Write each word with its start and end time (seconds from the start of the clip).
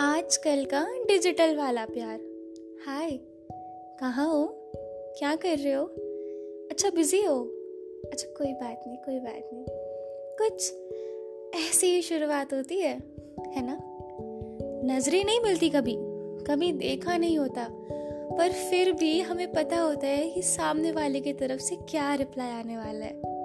आजकल 0.00 0.64
का 0.64 0.88
डिजिटल 1.06 1.56
वाला 1.56 1.84
प्यार। 1.84 2.20
हाय, 2.86 3.10
कहाँ 4.00 4.32
हो? 4.32 4.72
क्या 5.18 5.36
कर 5.36 5.58
रहे 5.58 5.72
हो? 5.72 5.84
अच्छा 6.70 6.90
बिज़ी 6.90 7.22
हो? 7.22 7.44
अच्छा 8.12 8.34
कोई 8.38 8.52
बात 8.52 8.84
नहीं, 8.86 8.98
कोई 8.98 9.18
बात 9.18 9.50
नहीं। 9.52 9.64
कुछ 10.38 10.74
ऐसी 11.54 11.86
ही 11.86 12.02
शुरुआत 12.02 12.54
होती 12.54 12.80
है 12.80 13.02
है 13.48 13.66
ना? 13.66 13.78
नज़रें 14.94 15.24
नहीं 15.24 15.40
मिलती 15.40 15.70
कभी 15.70 15.96
कभी 16.44 16.72
देखा 16.72 17.16
नहीं 17.16 17.38
होता। 17.38 17.68
पर 18.38 18.52
फिर 18.52 18.92
भी 18.92 19.20
हमें 19.20 19.52
पता 19.52 19.76
होता 19.76 20.06
है 20.06 20.30
कि 20.30 20.42
सामने 20.42 20.92
वाले 20.92 21.20
की 21.20 21.32
तरफ़ 21.32 21.60
से 21.60 21.76
क्या 21.76 22.14
रिप्लाई 22.14 22.50
आने 22.50 22.76
वाला 22.76 23.04
है। 23.04 23.38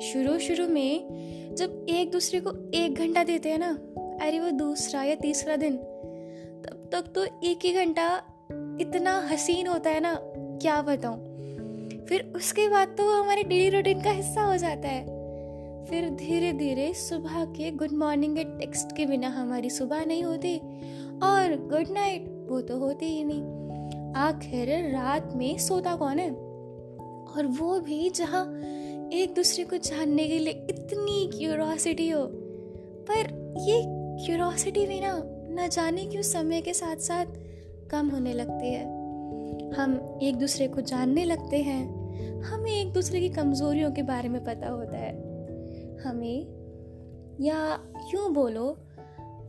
शुरू 0.00 0.38
शुरू 0.38 0.68
में 0.68 1.08
जब 1.54 1.86
एक 1.88 2.10
दूसरे 2.10 2.40
को 2.40 2.70
एक 2.74 2.94
घंटा 2.94 3.24
देते 3.24 3.48
हैं 3.48 3.58
ना 3.58 3.87
अरे 4.22 4.40
वो 4.40 4.50
दूसरा 4.50 5.02
या 5.02 5.14
तीसरा 5.14 5.56
दिन। 5.56 5.76
तब 6.64 6.88
तक 6.92 7.12
तो 7.14 7.24
एक 7.24 7.58
ही 7.64 7.72
घंटा 7.72 8.22
इतना 8.80 9.28
हसीन 9.28 9.66
होता 9.66 9.90
है 9.90 10.00
ना, 10.00 10.20
क्या 10.62 10.82
बताऊँ। 10.82 11.18
फिर 12.06 12.32
उसके 12.36 12.68
बाद 12.68 12.88
तो 12.88 13.04
वो 13.04 13.22
हमारे 13.22 13.42
डेली 13.42 13.68
रूटीन 13.68 14.02
का 14.02 14.10
हिस्सा 14.10 14.42
हो 14.42 14.56
जाता 14.56 14.88
है। 14.88 15.18
फिर 15.84 16.10
धीरे 16.10 16.52
धीरे 16.52 16.94
सुबह 16.94 17.44
के 17.44 17.70
गुड 17.70 17.92
मॉर्निंग 17.92 18.36
के 18.36 18.44
टेक्स्ट 18.44 18.96
के 18.96 19.06
बिना 19.06 19.28
हमारी 19.28 19.70
सुबह 19.70 20.04
नहीं 20.04 20.22
होती 20.22 20.58
और 21.22 21.68
गुड 21.72 21.88
नाइट 21.90 22.46
वो 22.48 22.60
तो 22.60 22.78
होती 22.78 23.06
ही 23.06 23.24
नहीं। 23.24 23.42
आखिर 24.14 24.68
रात 24.92 25.32
में 25.36 25.58
सोता 25.58 25.96
कौन 25.96 26.18
है? 26.18 26.30
और 27.28 27.46
वो 27.46 27.80
भी 27.80 28.10
जहाँ 28.10 28.44
एक 29.12 29.34
दूसरे 29.34 29.64
को 29.64 29.76
जानने 29.76 30.28
के 30.28 30.38
लिए 30.38 30.66
इतनी 30.70 31.38
क्यूरोसिटी 31.38 32.10
हो। 32.10 32.28
पर 33.10 33.20
ये 33.60 34.07
क्यूरोसिटी 34.26 34.86
भी 34.86 35.00
ना 35.00 35.22
न 35.24 35.68
जाने 35.68 36.06
क्यों 36.06 36.22
समय 36.22 36.60
के 36.60 36.74
साथ 36.74 36.96
साथ 36.96 37.26
कम 37.90 38.08
होने 38.08 38.32
लगती 38.32 38.72
है। 38.72 38.84
हम 39.74 40.18
एक 40.22 40.36
दूसरे 40.36 40.68
को 40.68 40.80
जानने 40.80 41.24
लगते 41.24 41.56
हैं। 41.56 42.08
हमें 42.42 42.72
एक 42.72 42.92
दूसरे 42.92 43.20
की 43.20 43.28
कमज़ोरियों 43.28 43.92
के 43.92 44.02
बारे 44.02 44.28
में 44.28 44.44
पता 44.44 44.68
होता 44.68 44.98
है। 44.98 45.14
हमें 45.98 46.58
या 47.40 47.80
यूँ 48.14 48.32
बोलो, 48.32 48.76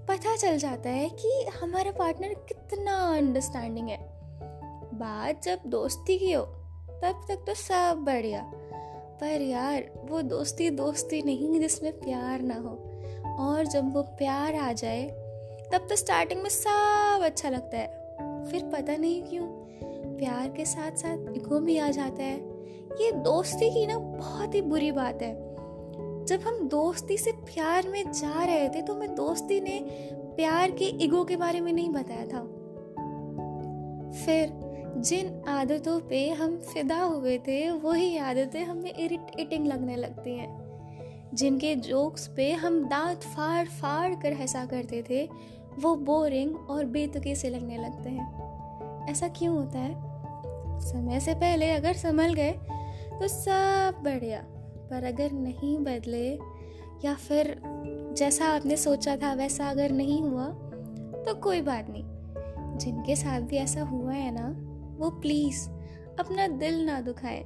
पता 0.08 0.36
चल 0.36 0.58
जाता 0.58 0.89
है 0.89 1.09
कि 1.09 1.45
हमारा 1.61 1.92
पार्टनर 1.92 2.33
कितना 2.33 3.17
अंडरस्टैंडिंग 3.17 3.88
है। 3.88 4.00
बात 4.94 5.44
जब 5.44 5.59
दोस्ती 5.67 6.17
की 6.17 6.31
हो, 6.31 6.44
तब 7.04 7.26
तक 7.30 7.36
तो 7.48 7.54
सब 7.54 7.98
बढ़िया। 7.98 8.52
पर 9.22 9.42
यार, 9.42 9.92
वो 10.09 10.22
दोस्ती 10.22 10.70
दोस्ती 10.70 11.22
नहीं 11.22 11.59
जिसमें 11.59 12.00
प्यार 12.00 12.42
ना 12.42 12.56
हो। 12.56 12.89
और 13.40 13.66
जब 13.66 13.94
वो 13.94 14.02
प्यार 14.02 14.56
आ 14.56 14.72
जाए, 14.73 15.04
तब 15.73 15.88
तो 15.90 15.95
स्टार्टिंग 15.95 16.42
में 16.42 16.50
सब 16.50 17.22
अच्छा 17.23 17.50
लगता 17.50 17.78
है। 17.78 17.88
फिर 18.45 18.70
पता 18.73 18.95
नहीं 18.95 19.22
क्यों, 19.23 19.45
प्यार 20.18 20.50
के 20.50 20.66
साथ 20.66 20.92
साथ 20.92 21.36
इगो 21.36 21.60
भी 21.60 21.78
आ 21.78 21.90
जाता 21.90 22.23
है। 22.23 22.38
ये 23.02 23.12
दोस्ती 23.12 23.70
की 23.70 23.88
ना 23.88 23.98
बहुत 23.98 24.56
ही 24.56 24.62
बुरी 24.62 24.92
बात 24.92 25.22
है। 25.22 25.34
जब 26.26 26.42
हम 26.42 26.67
दोस्ती 26.67 27.17
से 27.17 27.32
प्यार 27.32 27.88
में 27.88 28.12
जा 28.12 28.44
रहे 28.44 28.70
थे 28.70 28.82
तो 28.82 28.94
हमें 28.94 29.16
दोस्ती 29.16 29.62
ने 29.62 29.80
प्यार 30.36 30.72
के 30.72 30.86
इगो 30.86 31.23
के 31.23 31.36
बारे 31.36 31.62
में 31.62 31.73
नहीं 31.73 31.90
बताया 31.90 32.26
था। 32.26 32.42
फिर 34.26 34.54
जिन 34.98 35.44
आदतों 35.48 36.00
पे 36.00 36.30
हम 36.30 36.58
फिदा 36.58 37.02
हुए 37.04 37.38
थे, 37.38 37.72
वही 37.72 38.17
आदतें 38.17 38.64
हमें 38.64 38.94
इरिटेटिंग 39.00 39.67
लगने 39.67 39.95
लगती 39.95 40.36
हैं। 40.36 40.59
जिनके 41.40 41.76
जोक्स 41.76 42.28
पे 42.28 42.54
हम 42.54 42.84
दांत 42.84 43.18
फाड़ 43.18 43.68
फाड़ 43.68 44.16
कर 44.16 44.34
हंसा 44.34 44.66
करते 44.66 45.04
थे, 45.09 45.30
वो 45.80 45.95
बोरिंग 45.95 46.56
और 46.70 46.86
बेतुके 46.86 47.36
से 47.36 47.50
लगने 47.50 47.77
लगते 47.77 48.10
हैं। 48.10 49.10
ऐसा 49.10 49.27
क्यों 49.27 49.55
होता 49.58 49.80
है? 49.80 49.95
समय 50.82 51.20
से 51.20 51.33
पहले 51.33 51.72
अगर 51.72 51.94
संभल 51.94 52.33
गए 52.33 52.52
तो 53.11 53.27
सब 53.27 54.02
बढ़िया। 54.04 54.42
पर 54.89 55.04
अगर 55.04 55.32
नहीं 55.32 55.77
बदले, 55.77 56.39
या 57.05 57.14
फिर 57.14 57.61
जैसा 58.17 58.45
आपने 58.45 58.77
सोचा 58.77 59.16
था 59.16 59.33
वैसा 59.33 59.70
अगर 59.70 59.92
नहीं 59.92 60.21
हुआ 60.21 60.45
तो 61.23 61.36
कोई 61.36 61.61
बात 61.61 61.88
नहीं। 61.89 62.04
जिनके 62.77 63.16
साथ 63.16 63.42
भी 63.42 63.58
ऐसा 63.58 63.82
हुआ 63.82 64.14
है 64.14 64.32
ना, 64.32 64.48
वो 64.98 65.10
प्लीज़ 65.10 65.70
अपना 66.20 66.48
दिल 66.48 66.86
ना 66.86 67.02
दुखाए। 67.02 67.44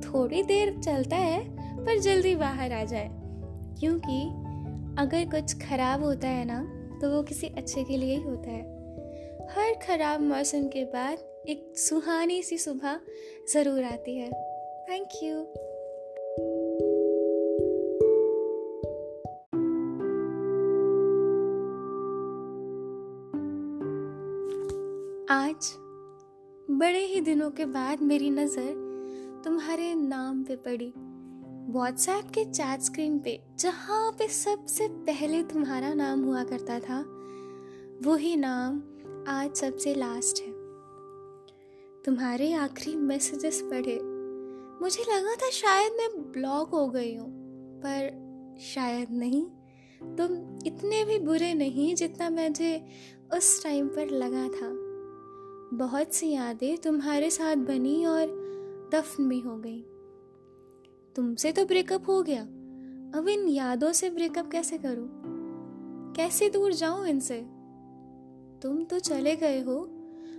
थोड़ी 0.00 0.42
देर 0.42 0.78
चलता 0.78 1.16
है 1.16 1.59
पर 1.86 1.98
जल्दी 1.98 2.34
बाहर 2.34 2.72
आ 2.72 2.84
जाए। 2.84 3.08
क्योंकि 3.80 4.22
अगर 4.98 5.24
कुछ 5.30 5.54
खराब 5.58 6.02
होता 6.02 6.28
है 6.28 6.44
ना 6.44 6.60
तो 7.00 7.10
वो 7.10 7.22
किसी 7.22 7.46
अच्छे 7.48 7.84
के 7.84 7.96
लिए 7.96 8.16
ही 8.16 8.22
होता 8.22 8.50
है। 8.50 8.78
हर 9.50 9.74
खराब 9.78 10.20
मौसम 10.20 10.66
के 10.68 10.84
बाद 10.84 11.18
एक 11.48 11.72
सुहानी 11.78 12.42
सी 12.42 12.58
सुबह 12.58 13.00
ज़रूर 13.52 13.84
आती 13.84 14.16
है। 14.16 14.30
थैंक 14.90 15.08
यू 15.24 15.40
आज 25.30 25.72
बड़े 26.70 27.04
ही 27.04 27.20
दिनों 27.20 27.50
के 27.50 27.64
बाद 27.64 28.02
मेरी 28.02 28.30
नज़र 28.30 28.72
तुम्हारे 29.44 29.94
नाम 29.94 30.42
पे 30.44 30.56
पड़ी। 30.56 30.92
व्हाट्सएप 31.68 32.30
के 32.30 32.44
चैट 32.44 32.80
स्क्रीन 32.80 33.18
पे, 33.18 33.40
जहाँ 33.58 34.12
पे 34.12 34.28
सबसे 34.28 34.88
पहले 34.88 35.42
तुम्हारा 35.42 35.94
नाम 35.94 36.22
हुआ 36.22 36.44
करता 36.44 36.78
था, 36.80 37.04
वही 38.02 38.36
नाम 38.36 38.82
आज 39.28 39.54
सबसे 39.54 39.94
लास्ट 39.94 40.40
है। 40.40 40.52
तुम्हारे 42.04 42.52
आखिरी 42.52 42.96
मैसेजेस 42.96 43.60
पढ़े। 43.62 43.98
मुझे 44.82 45.02
लगा 45.02 45.34
था 45.34 45.50
शायद 45.50 45.92
मैं 45.92 46.32
ब्लॉक 46.32 46.68
हो 46.68 46.88
गई 46.88 47.14
हूँ, 47.14 47.30
पर 47.86 48.30
शायद 48.60 49.08
नहीं। 49.10 49.44
तुम 50.16 50.58
इतने 50.66 51.04
भी 51.04 51.18
बुरे 51.18 51.54
नहीं 51.54 51.94
जितना 51.94 52.30
मुझे 52.30 52.86
उस 53.34 53.62
टाइम 53.62 53.88
पर 53.88 54.10
लगा 54.10 54.48
था। 54.48 54.90
बहुत 55.76 56.14
सी 56.14 56.30
यादें 56.30 56.78
तुम्हारे 56.78 57.30
साथ 57.30 57.56
बनी 57.56 58.06
और 58.06 58.26
दफन 58.94 59.28
भी 59.28 59.40
हो 59.40 59.56
गई। 59.56 59.84
तुमसे 61.16 61.52
तो 61.52 61.64
ब्रेकअप 61.64 62.08
हो 62.08 62.22
गया। 62.22 62.42
अब 63.18 63.28
इन 63.28 63.48
यादों 63.48 63.92
से 63.92 64.10
ब्रेकअप 64.10 64.50
कैसे 64.50 64.78
करूँ? 64.78 65.08
कैसे 66.16 66.48
दूर 66.50 66.72
जाऊँ 66.72 67.06
इनसे? 67.08 67.40
तुम 68.62 68.84
तो 68.84 68.98
चले 68.98 69.36
गए 69.36 69.60
हो। 69.60 69.78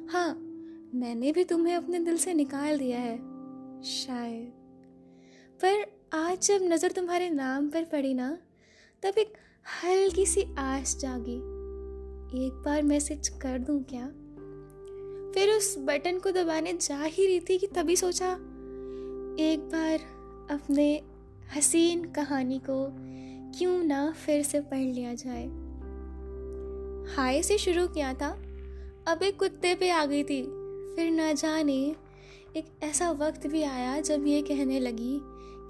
हाँ 0.09 0.33
मैंने 0.95 1.31
भी 1.31 1.43
तुम्हें 1.43 1.75
अपने 1.75 1.99
दिल 1.99 2.17
से 2.17 2.33
निकाल 2.33 2.77
दिया 2.79 2.99
है, 2.99 3.17
शायद। 3.83 4.51
पर 5.61 5.85
आज 6.13 6.47
जब 6.47 6.59
नज़र 6.63 6.91
तुम्हारे 6.91 7.29
नाम 7.29 7.69
पर 7.69 7.83
पड़ी 7.83 8.13
ना, 8.13 8.37
तब 9.03 9.17
एक 9.17 9.33
हल्की 9.83 10.25
सी 10.25 10.43
आस 10.57 10.97
जागी। 10.97 11.37
एक 12.45 12.61
बार 12.65 12.81
मैसेज 12.81 13.29
कर 13.29 13.59
दूँ 13.59 13.83
क्या? 13.83 14.07
फिर 15.33 15.49
उस 15.49 15.75
बटन 15.79 16.19
को 16.19 16.31
दबाने 16.31 16.73
जा 16.73 17.03
ही 17.03 17.25
रही 17.25 17.39
थी 17.39 17.57
कि 17.57 17.67
तभी 17.67 17.95
सोचा, 17.95 18.31
एक 19.39 19.69
बार 19.73 20.20
अपने 20.51 21.01
हसीन 21.55 22.03
कहानी 22.05 22.59
को 22.59 22.85
क्यों 23.57 23.83
ना 23.83 24.11
फिर 24.25 24.43
से 24.43 24.59
पढ़ 24.61 24.77
लिया 24.77 25.13
जाए। 25.13 25.45
हाय 27.15 27.41
से 27.43 27.57
शुरू 27.57 27.87
किया 27.87 28.13
था, 28.13 28.29
अब 29.07 29.23
एक 29.23 29.39
कुत्ते 29.39 29.73
पे 29.75 29.89
आ 29.89 30.05
गई 30.05 30.23
थी। 30.23 30.41
फिर 30.95 31.11
ना 31.11 31.31
जाने 31.33 31.95
एक 32.57 32.65
ऐसा 32.83 33.11
वक्त 33.11 33.47
भी 33.47 33.63
आया 33.63 33.99
जब 34.01 34.27
ये 34.27 34.41
कहने 34.41 34.79
लगी 34.79 35.19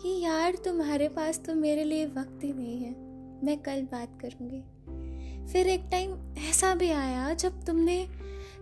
कि 0.02 0.20
यार 0.22 0.56
तुम्हारे 0.56 1.08
पास 1.08 1.40
तो 1.40 1.55
मेरे 1.55 1.84
लिए 1.84 2.05
वक्त 2.05 2.44
ही 2.44 2.53
नहीं 2.53 2.78
है, 2.79 2.91
मैं 3.46 3.58
कल 3.58 3.82
बात 3.82 4.17
करूँगी। 4.22 4.61
फिर 5.52 5.67
एक 5.67 5.88
टाइम 5.91 6.14
ऐसा 6.50 6.76
भी 6.76 6.90
आया 6.91 7.34
जब 7.34 7.64
तुमने 7.66 7.97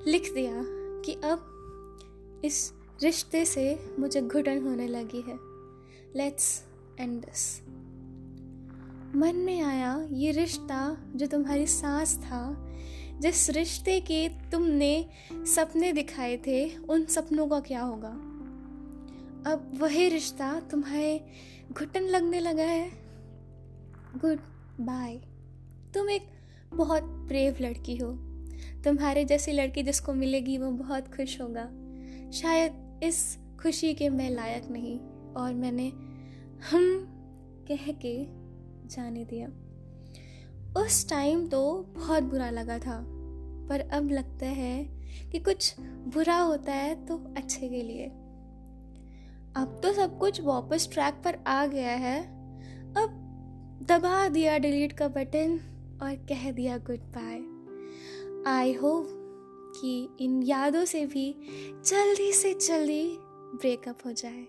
लिख 0.08 0.34
दिया 0.34 0.64
कि 1.06 1.14
अब 1.24 2.42
इस 2.46 2.72
रिश्ते 3.04 3.46
से 3.46 3.80
मुझे 4.00 4.22
घुटन 4.22 4.62
होने 4.64 4.88
लगी 4.88 5.22
है। 5.22 5.49
लेट्स 6.16 6.64
एंड 7.00 7.22
दिस 7.22 7.62
मन 9.16 9.36
में 9.36 9.62
आया 9.62 10.08
ये 10.12 10.32
रिश्ता 10.32 10.98
जो 11.16 11.28
तुम्हारी 11.28 11.68
सांस 11.68 12.18
था, 12.18 12.72
जिस 13.20 13.50
रिश्ते 13.50 14.00
के 14.00 14.30
तुमने 14.30 15.10
सपने 15.34 15.94
दिखाए 15.94 16.38
थे, 16.38 16.78
उन 16.78 17.06
सपनों 17.06 17.48
का 17.48 17.60
क्या 17.60 17.82
होगा? 17.82 18.10
अब 19.52 19.78
वही 19.80 20.10
रिश्ता 20.10 20.60
तुम्हारे 20.60 21.26
घुटन 21.72 22.02
लगने 22.02 22.40
लगा 22.40 22.64
है। 22.64 22.92
गुड 24.16 24.40
बाय 24.82 25.16
तुम 25.94 26.10
एक 26.10 26.28
बहुत 26.74 27.04
ब्रेव 27.04 27.58
लड़की 27.62 27.98
हो। 27.98 28.14
तुम्हारे 28.84 29.26
जैसी 29.26 29.52
लड़की 29.52 29.84
जिसको 29.84 30.14
मिलेगी 30.14 30.58
वो 30.58 30.72
बहुत 30.72 31.16
खुश 31.16 31.42
होगा। 31.42 31.70
शायद 32.32 33.00
इस 33.04 33.38
खुशी 33.62 33.94
के 33.94 34.10
मैं 34.10 34.30
लायक 34.30 34.66
नहीं। 34.66 35.00
और 35.38 35.54
मैंने 35.54 35.88
हम 36.72 37.06
कह 37.68 37.92
के 38.06 38.16
जाने 38.88 39.26
दिया। 39.26 39.48
उस 40.82 41.10
टाइम 41.10 41.48
तो 41.48 41.62
बहुत 41.96 42.24
बुरा 42.24 42.50
लगा 42.50 42.78
था, 42.80 43.00
पर 43.70 43.80
अब 43.94 44.10
लगता 44.12 44.46
है 44.46 44.84
कि 45.32 45.40
कुछ 45.40 45.76
बुरा 46.14 46.38
होता 46.38 46.74
है 46.74 47.06
तो 47.06 47.18
अच्छे 47.38 47.70
के 47.70 47.82
लिए। 47.84 48.06
अब 49.56 49.80
तो 49.84 49.94
सब 49.94 50.18
कुछ 50.18 50.42
वापस 50.42 50.90
ट्रैक 50.94 51.22
पर 51.26 51.38
आ 51.48 51.66
गया 51.66 51.92
है। 51.92 52.20
अब 52.98 53.16
दबा 53.90 54.28
दिया 54.30 54.58
डिलीट 54.58 54.94
का 54.94 55.08
बटन 55.08 55.60
और 56.02 56.16
कह 56.30 56.52
दिया 56.52 56.78
गुड 56.78 57.12
बाय 57.18 57.40
आई 58.48 58.74
होप 58.74 59.08
कि 59.76 60.10
इन 60.22 60.42
यादों 60.44 60.86
से 60.86 61.06
भी 61.06 61.34
जल्दी 61.86 62.32
से 62.34 62.54
जल्दी 62.54 63.04
ब्रेकअप 63.54 64.06
हो 64.06 64.12
जाए। 64.12 64.46